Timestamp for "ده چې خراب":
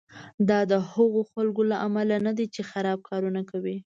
2.37-2.99